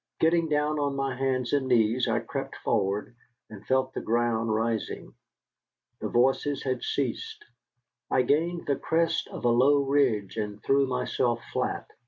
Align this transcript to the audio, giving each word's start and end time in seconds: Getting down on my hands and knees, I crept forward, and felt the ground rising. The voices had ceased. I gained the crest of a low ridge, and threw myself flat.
Getting 0.19 0.49
down 0.49 0.79
on 0.79 0.95
my 0.95 1.13
hands 1.15 1.53
and 1.53 1.67
knees, 1.67 2.07
I 2.07 2.21
crept 2.21 2.55
forward, 2.55 3.15
and 3.51 3.63
felt 3.63 3.93
the 3.93 4.01
ground 4.01 4.51
rising. 4.51 5.13
The 5.99 6.09
voices 6.09 6.63
had 6.63 6.81
ceased. 6.81 7.45
I 8.09 8.23
gained 8.23 8.65
the 8.65 8.77
crest 8.77 9.27
of 9.27 9.45
a 9.45 9.49
low 9.49 9.83
ridge, 9.83 10.37
and 10.37 10.59
threw 10.63 10.87
myself 10.87 11.43
flat. 11.53 11.85